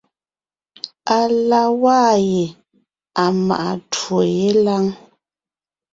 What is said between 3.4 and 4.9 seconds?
maʼa twó yé lâŋ.